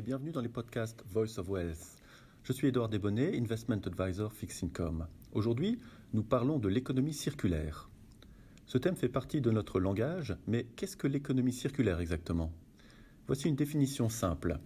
[0.00, 1.96] bienvenue dans les podcasts Voice of Wealth.
[2.44, 5.08] Je suis Edouard Desbonnets, Investment Advisor Fixed Income.
[5.32, 5.80] Aujourd'hui,
[6.12, 7.90] nous parlons de l'économie circulaire.
[8.66, 12.52] Ce thème fait partie de notre langage, mais qu'est-ce que l'économie circulaire exactement?
[13.26, 14.60] Voici une définition simple.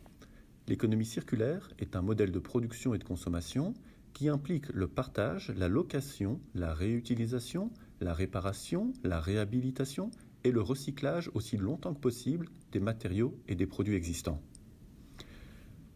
[0.69, 3.73] L'économie circulaire est un modèle de production et de consommation
[4.13, 7.71] qui implique le partage, la location, la réutilisation,
[8.03, 10.11] la réparation, la réhabilitation
[10.45, 14.43] et le recyclage aussi longtemps que possible des matériaux et des produits existants.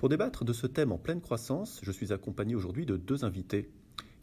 [0.07, 3.69] Pour débattre de ce thème en pleine croissance, je suis accompagné aujourd'hui de deux invités.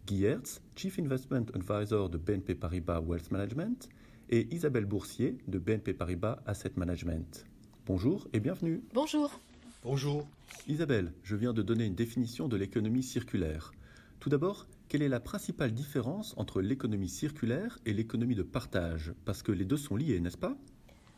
[0.07, 3.89] Guy Hertz, Chief Investment Advisor de BNP Paribas Wealth Management,
[4.29, 7.45] et Isabelle Boursier de BNP Paribas Asset Management.
[7.85, 8.81] Bonjour et bienvenue.
[8.93, 9.41] Bonjour.
[9.83, 10.25] Bonjour.
[10.69, 13.73] Isabelle, je viens de donner une définition de l'économie circulaire.
[14.21, 19.11] Tout d'abord, quelle est la principale différence entre l'économie circulaire et l'économie de partage?
[19.25, 20.55] Parce que les deux sont liés, n'est-ce pas?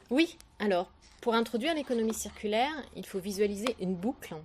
[0.09, 4.35] Oui, alors, pour introduire l'économie circulaire, il faut visualiser une boucle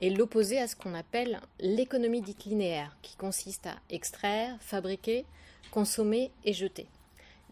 [0.00, 5.24] et l'opposer à ce qu'on appelle l'économie dite linéaire, qui consiste à extraire, fabriquer,
[5.70, 6.86] consommer et jeter.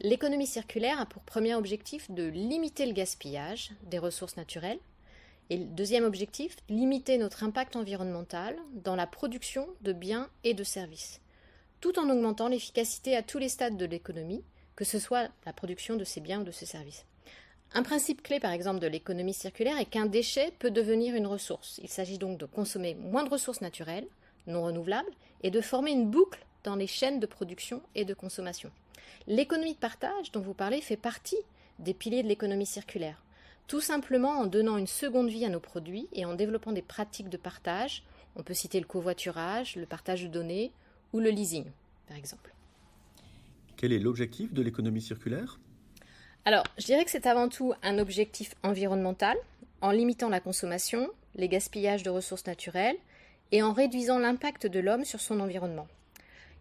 [0.00, 4.80] L'économie circulaire a pour premier objectif de limiter le gaspillage des ressources naturelles,
[5.50, 10.64] et le deuxième objectif, limiter notre impact environnemental dans la production de biens et de
[10.64, 11.20] services,
[11.80, 14.42] tout en augmentant l'efficacité à tous les stades de l'économie,
[14.74, 17.04] que ce soit la production de ces biens ou de ces services.
[17.74, 21.80] Un principe clé, par exemple, de l'économie circulaire est qu'un déchet peut devenir une ressource.
[21.82, 24.06] Il s'agit donc de consommer moins de ressources naturelles,
[24.46, 25.10] non renouvelables,
[25.42, 28.70] et de former une boucle dans les chaînes de production et de consommation.
[29.26, 31.36] L'économie de partage dont vous parlez fait partie
[31.80, 33.24] des piliers de l'économie circulaire
[33.66, 37.30] tout simplement en donnant une seconde vie à nos produits et en développant des pratiques
[37.30, 38.02] de partage.
[38.36, 40.72] On peut citer le covoiturage, le partage de données
[41.12, 41.64] ou le leasing,
[42.08, 42.52] par exemple.
[43.76, 45.58] Quel est l'objectif de l'économie circulaire?
[46.46, 49.36] Alors, je dirais que c'est avant tout un objectif environnemental,
[49.80, 52.96] en limitant la consommation, les gaspillages de ressources naturelles
[53.50, 55.86] et en réduisant l'impact de l'homme sur son environnement.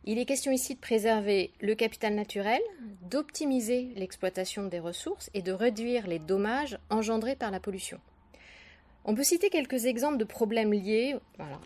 [0.05, 2.61] Il est question ici de préserver le capital naturel,
[3.09, 7.99] d'optimiser l'exploitation des ressources et de réduire les dommages engendrés par la pollution.
[9.05, 11.15] On peut citer quelques exemples de problèmes liés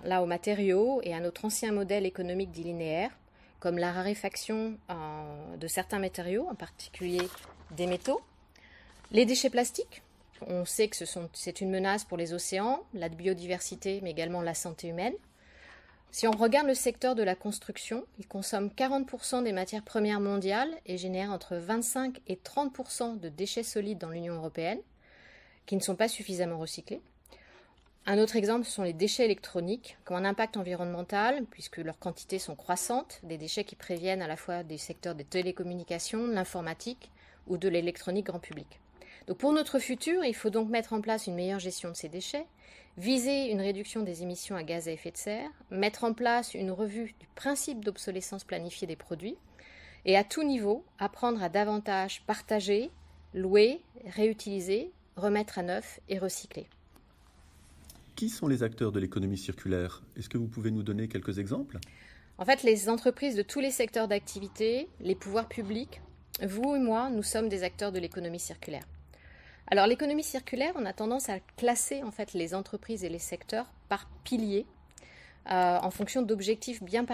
[0.04, 3.12] là aux matériaux et à notre ancien modèle économique dit linéaire,
[3.60, 7.28] comme la raréfaction euh, de certains matériaux, en particulier
[7.72, 8.22] des métaux,
[9.12, 10.04] les déchets plastiques.
[10.46, 10.96] On sait que
[11.34, 15.16] c'est une menace pour les océans, la biodiversité, mais également la santé humaine.
[16.12, 20.72] Si on regarde le secteur de la construction, il consomme 40% des matières premières mondiales
[20.86, 24.80] et génère entre 25 et 30% de déchets solides dans l'Union européenne,
[25.66, 27.02] qui ne sont pas suffisamment recyclés.
[28.10, 32.00] Un autre exemple ce sont les déchets électroniques, qui ont un impact environnemental, puisque leurs
[32.00, 36.32] quantités sont croissantes, des déchets qui préviennent à la fois des secteurs des télécommunications, de
[36.32, 37.12] l'informatique
[37.48, 38.80] ou de l'électronique grand public.
[39.38, 42.46] Pour notre futur, il faut donc mettre en place une meilleure gestion de ces déchets,
[42.98, 46.72] viser une réduction des émissions à gaz à effet de serre, mettre en place une
[46.72, 49.36] revue du principe d'obsolescence planifiée des produits,
[50.06, 52.90] et à tout niveau, apprendre à davantage partager,
[53.34, 56.70] louer, réutiliser, remettre à neuf et recycler.
[58.18, 60.02] Qui sont les acteurs de l'économie circulaire?
[60.18, 61.78] Est-ce que vous pouvez nous donner quelques exemples?
[62.40, 66.02] En fait, les entreprises de tous les secteurs d'activité, les pouvoirs publics,
[66.42, 68.88] vous et moi, nous sommes des acteurs de l'économie circulaire.
[69.68, 73.72] Alors l'économie circulaire, on a tendance à classer en fait les entreprises et les secteurs
[73.88, 74.66] par piliers
[75.52, 77.06] euh, en fonction d'objectifs bien,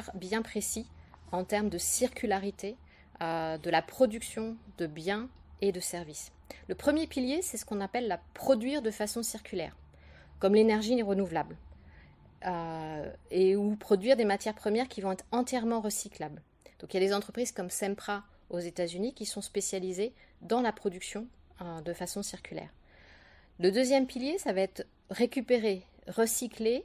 [0.41, 0.87] précis
[1.33, 2.77] en termes de circularité
[3.21, 5.27] euh, de la production de biens
[5.59, 6.31] et de services.
[6.69, 9.75] Le premier pilier, c'est ce qu'on appelle la produire de façon circulaire,
[10.43, 11.55] comme l'énergie renouvelable,
[12.45, 16.41] euh, et ou produire des matières premières qui vont être entièrement recyclables.
[16.79, 20.11] Donc il y a des entreprises comme Sempra aux États-Unis qui sont spécialisées
[20.41, 21.27] dans la production
[21.85, 22.67] de façon circulaire.
[23.61, 26.83] Le deuxième pilier, ça va être récupérer, recycler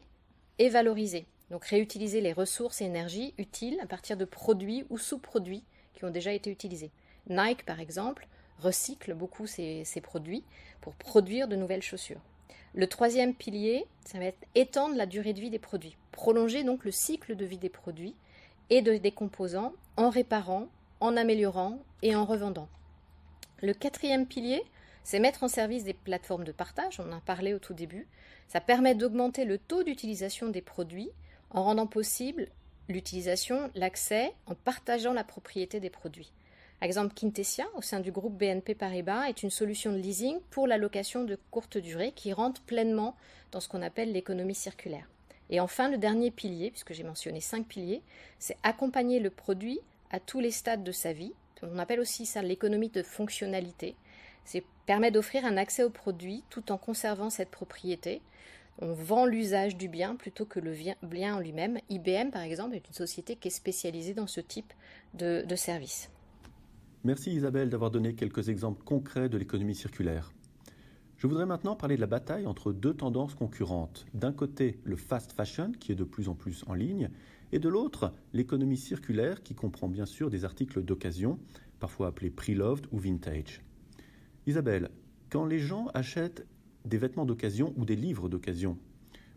[0.61, 1.27] et valoriser.
[1.51, 5.65] Donc réutiliser les ressources et énergies utiles à partir de produits ou sous-produits
[5.95, 6.93] qui ont déjà été utilisés.
[7.29, 8.29] Nike, par exemple,
[8.61, 10.45] recycle beaucoup ses, produits
[10.81, 12.21] pour produire de nouvelles chaussures.
[12.75, 16.85] Le troisième pilier, ça va être étendre la durée de vie des produits, prolonger donc
[16.85, 18.15] le cycle de vie des produits
[18.71, 20.69] et des composants en réparant,
[21.01, 22.69] en améliorant et en revendant.
[23.63, 24.63] Le quatrième pilier,
[25.03, 28.07] c'est mettre en service des plateformes de partage, on en parlé au tout début.
[28.47, 31.11] Ça permet d'augmenter le taux d'utilisation des produits
[31.51, 32.49] en rendant possible
[32.89, 36.33] l'utilisation, l'accès, en partageant la propriété des produits.
[36.81, 40.79] Exemple, Quintessia, au sein du groupe BNP Paribas, est une solution de leasing pour la
[40.79, 43.17] location de courte durée qui rentre pleinement
[43.51, 45.09] dans ce qu'on appelle l'économie circulaire.
[45.51, 48.03] Et enfin, le dernier pilier, puisque j'ai mentionné cinq piliers,
[48.39, 49.81] c'est accompagner le produit
[50.11, 51.33] à tous les stades de sa vie,
[51.63, 53.97] on appelle aussi ça l'économie de fonctionnalité.
[54.45, 58.23] C'est permet d'offrir un accès au produit tout en conservant cette propriété.
[58.81, 60.73] on vend l'usage du bien plutôt que le
[61.03, 61.81] bien en lui-même.
[61.91, 64.73] IBM, par exemple, est une société qui est spécialisée dans ce type
[65.15, 66.09] de, de service.
[67.09, 70.31] Merci Isabelle d'avoir donné quelques exemples concrets de l'économie circulaire.
[71.17, 74.05] Je voudrais maintenant parler de la bataille entre deux tendances concurrentes.
[74.13, 77.09] D'un côté, le fast fashion, qui est de plus en plus en ligne,
[77.51, 81.39] et de l'autre, l'économie circulaire, qui comprend bien sûr des articles d'occasion,
[81.81, 83.63] parfois appelés pre-loved ou vintage.
[84.47, 84.91] Isabelle,
[85.31, 86.47] quand les gens achètent
[86.85, 88.77] des vêtements d'occasion ou des livres d'occasion,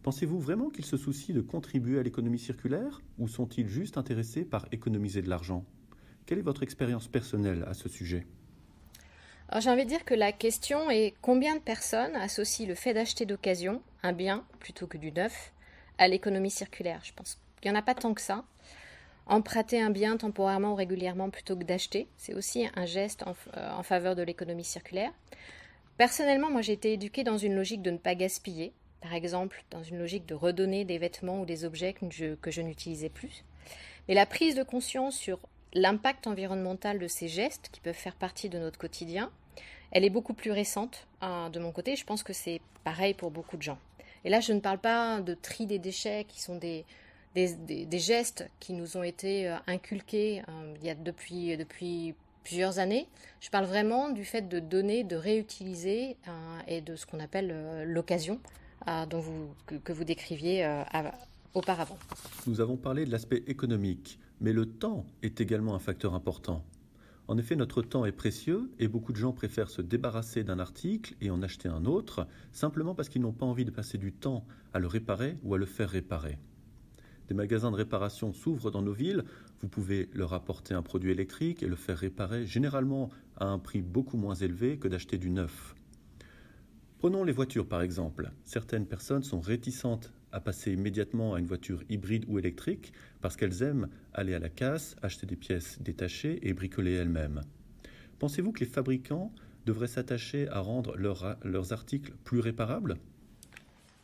[0.04, 4.68] pensez-vous vraiment qu'ils se soucient de contribuer à l'économie circulaire ou sont-ils juste intéressés par
[4.74, 5.66] économiser de l'argent?
[6.26, 8.26] Quelle est votre expérience personnelle à ce sujet?
[9.60, 13.26] J'ai envie de dire que la question est combien de personnes associent le fait d'acheter
[13.26, 15.52] d'occasion un bien plutôt que du neuf
[15.98, 17.02] à l'économie circulaire?
[17.04, 18.46] Je pense qu'il n'y en a pas tant que ça.
[19.28, 23.72] Emprunter un bien temporairement ou régulièrement plutôt que d'acheter, c'est aussi un geste en, euh,
[23.72, 25.12] en faveur de l'économie circulaire.
[25.98, 29.84] Personnellement, moi j'ai été éduquée dans une logique de ne pas gaspiller, par exemple dans
[29.84, 33.44] une logique de redonner des vêtements ou des objets que je, que je n'utilisais plus.
[34.08, 35.40] Mais la prise de conscience sur
[35.74, 39.32] l'impact environnemental de ces gestes qui peuvent faire partie de notre quotidien,
[39.92, 41.96] elle est beaucoup plus récente hein, de mon côté.
[41.96, 43.80] Je pense que c'est pareil pour beaucoup de gens.
[44.24, 46.86] Et là, je ne parle pas de tri des déchets qui sont des,
[47.34, 52.14] des, gestes qui nous ont été euh, inculqués euh, il y a depuis, depuis
[52.44, 53.08] plusieurs années.
[53.40, 57.86] Je parle vraiment du fait de donner, de réutiliser euh, et de ce qu'on appelle
[57.88, 58.40] l'occasion
[59.10, 60.68] dont vous, que, que, vous décriviez
[61.54, 62.00] auparavant.
[62.48, 66.66] Nous avons parlé de l'aspect économique, mais le temps est également un facteur important.
[67.28, 71.16] En effet, notre temps est précieux et beaucoup de gens préfèrent se débarrasser d'un article
[71.22, 74.46] et en acheter un autre simplement parce qu'ils n'ont pas envie de passer du temps
[74.74, 76.40] à le réparer ou à le faire réparer.
[77.30, 79.24] Des magasins de réparation s'ouvrent dans nos villes,
[79.62, 83.82] vous pouvez leur apporter un produit électrique et le faire réparer généralement à un prix
[83.82, 85.76] beaucoup moins élevé que d'acheter du neuf.
[86.98, 88.32] Prenons les voitures par exemple.
[88.44, 93.64] Certaines personnes sont réticentes à passer immédiatement à une voiture hybride ou électrique parce qu'elles
[93.64, 97.42] aiment aller à la casse, acheter des pièces détachées et bricoler elles-mêmes.
[98.20, 99.32] Pensez-vous que les fabricants
[99.66, 102.98] devraient s'attacher à rendre leurs articles plus réparables?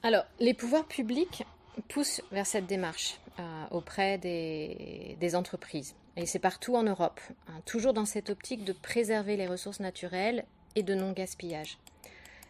[0.03, 1.43] Alors, les pouvoirs publics
[1.89, 5.95] poussent vers cette démarche euh, auprès des, entreprises.
[6.15, 10.45] Et c'est partout en Europe, hein, toujours dans cette optique de préserver les ressources naturelles
[10.75, 11.77] et de non-gaspillage.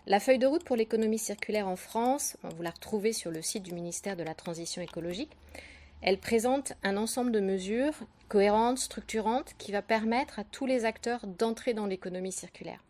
[0.10, 3.64] La feuille de route pour l'économie circulaire en France, vous la retrouvez sur le site
[3.64, 5.36] du ministère de la Transition écologique.
[6.02, 11.28] Elle présente un ensemble de mesures cohérentes, structurantes, qui va permettre à tous les acteurs
[11.28, 12.82] d'entrer dans l'économie circulaire.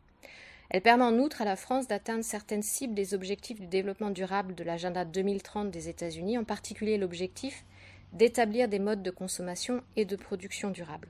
[0.70, 4.54] Elle permet en outre à la France d'atteindre certaines cibles des objectifs du développement durable
[4.54, 7.66] de l'agenda 2030 des États-Unis, en particulier l'objectif
[8.14, 11.10] d'établir des modes de consommation et de production durables.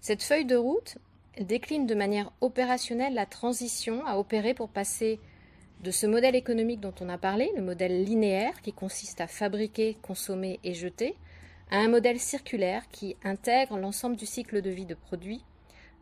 [0.00, 0.96] Cette feuille de route
[1.40, 5.18] décline de manière opérationnelle la transition à opérer pour passer
[5.82, 9.96] de ce modèle économique dont on a parlé, le modèle linéaire qui consiste à fabriquer,
[10.02, 11.16] consommer et jeter,
[11.70, 15.42] à un modèle circulaire qui intègre l'ensemble du cycle de vie de produits,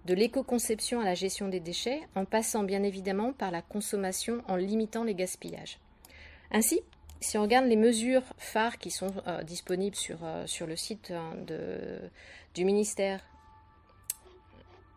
[0.07, 4.57] de l'éco-conception à la gestion des déchets, en passant bien évidemment par la consommation en
[4.57, 5.79] limitant les gaspillages.
[6.51, 6.81] Ainsi,
[7.21, 11.13] si on regarde les mesures phares qui sont euh, disponibles sur, euh, sur le site
[11.13, 11.35] hein,
[12.55, 13.21] du ministère,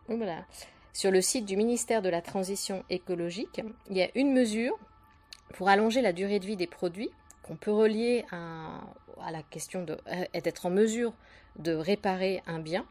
[0.08, 0.46] voilà,
[0.94, 4.78] sur le site du ministère de la Transition écologique, il y a une mesure
[5.54, 7.12] pour allonger la durée de vie des produits
[7.44, 8.82] qu'on peut relier à,
[9.32, 11.14] la question euh, d'être en mesure
[11.58, 12.86] de réparer un bien.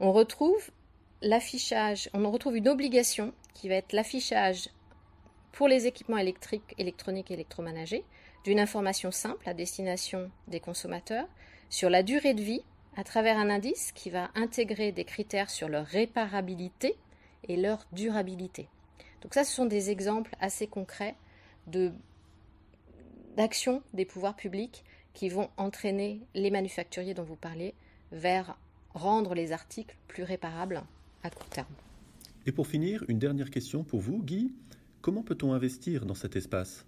[0.00, 0.70] On retrouve
[1.22, 4.68] l'affichage, on retrouve une obligation qui va être l'affichage
[5.52, 8.04] pour les équipements électriques, électroniques et électroménagers
[8.44, 11.26] d'une information simple à destination des consommateurs
[11.70, 12.62] sur la durée de vie
[12.96, 16.96] à travers un indice qui va intégrer des critères sur leur réparabilité
[17.48, 18.68] et leur durabilité.
[19.22, 21.16] Donc ça, ce sont des exemples assez concrets
[21.66, 21.92] de
[23.36, 27.74] d'actions des pouvoirs publics qui vont entraîner les manufacturiers dont vous parlez
[28.12, 28.58] vers
[28.94, 30.82] rendre les articles plus réparables
[31.22, 31.66] à court terme.
[32.46, 34.54] Et pour finir, une dernière question pour vous, Guy.
[35.02, 36.86] Comment peut-on investir dans cet espace?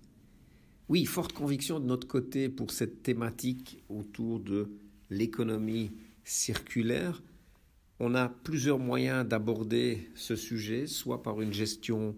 [0.88, 4.70] Oui, forte conviction de notre côté pour cette thématique autour de
[5.10, 5.92] l'économie
[6.24, 7.22] circulaire.
[8.00, 12.14] On a plusieurs moyens d'aborder ce sujet, soit par une gestion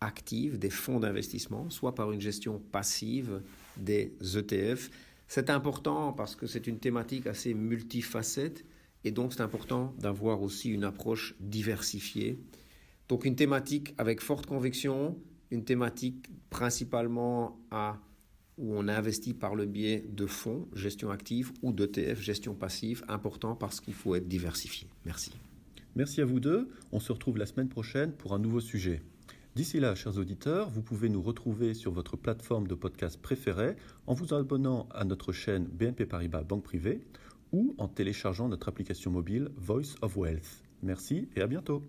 [0.00, 3.40] active des fonds d'investissement, soit par une gestion passive
[3.76, 4.90] des ETF.
[5.28, 8.64] C'est important parce que c'est une thématique assez multifacette
[9.04, 12.38] et donc c'est important d'avoir aussi une approche diversifiée.
[13.08, 15.18] Donc une thématique avec forte conviction,
[15.50, 17.98] une thématique principalement à
[18.62, 23.56] où on investit par le biais de fonds, gestion active, ou d'ETF, gestion passive, important
[23.56, 24.88] parce qu'il faut être diversifié.
[25.04, 25.32] Merci.
[25.96, 26.70] Merci à vous deux.
[26.92, 29.02] On se retrouve la semaine prochaine pour un nouveau sujet.
[29.54, 33.76] D'ici là, chers auditeurs, vous pouvez nous retrouver sur votre plateforme de podcast préférée
[34.06, 37.02] en vous abonnant à notre chaîne BNP Paribas Banque Privée
[37.52, 40.62] ou en téléchargeant notre application mobile Voice of Wealth.
[40.82, 41.82] Merci et à bientôt.